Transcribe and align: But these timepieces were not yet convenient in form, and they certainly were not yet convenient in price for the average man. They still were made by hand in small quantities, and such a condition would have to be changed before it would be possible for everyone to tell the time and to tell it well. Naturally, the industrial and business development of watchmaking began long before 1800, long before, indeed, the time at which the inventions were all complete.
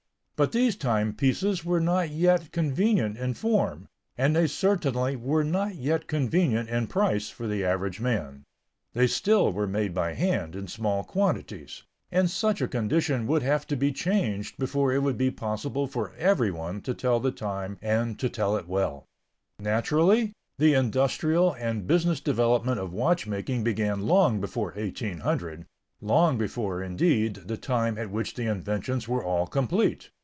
But 0.37 0.53
these 0.53 0.75
timepieces 0.75 1.63
were 1.63 1.79
not 1.79 2.09
yet 2.09 2.51
convenient 2.51 3.15
in 3.15 3.35
form, 3.35 3.87
and 4.17 4.35
they 4.35 4.47
certainly 4.47 5.15
were 5.15 5.43
not 5.43 5.75
yet 5.75 6.07
convenient 6.07 6.67
in 6.67 6.87
price 6.87 7.29
for 7.29 7.45
the 7.45 7.63
average 7.63 7.99
man. 8.01 8.43
They 8.93 9.05
still 9.05 9.51
were 9.53 9.67
made 9.67 9.93
by 9.93 10.15
hand 10.15 10.55
in 10.55 10.65
small 10.67 11.03
quantities, 11.03 11.83
and 12.11 12.27
such 12.27 12.59
a 12.59 12.67
condition 12.67 13.27
would 13.27 13.43
have 13.43 13.67
to 13.67 13.75
be 13.75 13.91
changed 13.91 14.57
before 14.57 14.91
it 14.91 15.03
would 15.03 15.15
be 15.15 15.29
possible 15.29 15.85
for 15.85 16.11
everyone 16.17 16.81
to 16.81 16.95
tell 16.95 17.19
the 17.19 17.29
time 17.31 17.77
and 17.79 18.17
to 18.17 18.27
tell 18.27 18.57
it 18.57 18.67
well. 18.67 19.05
Naturally, 19.59 20.33
the 20.57 20.73
industrial 20.73 21.53
and 21.53 21.85
business 21.85 22.19
development 22.19 22.79
of 22.79 22.91
watchmaking 22.93 23.63
began 23.63 24.07
long 24.07 24.41
before 24.41 24.71
1800, 24.71 25.67
long 26.01 26.39
before, 26.39 26.81
indeed, 26.81 27.35
the 27.45 27.57
time 27.57 27.95
at 27.99 28.09
which 28.09 28.33
the 28.33 28.47
inventions 28.47 29.07
were 29.07 29.23
all 29.23 29.45
complete. 29.45 30.09